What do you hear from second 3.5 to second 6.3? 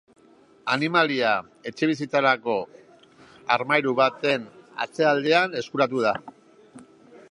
armairu baten atzealdean ezkutatu da.